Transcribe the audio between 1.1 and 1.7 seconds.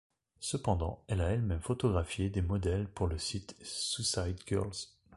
a elle-même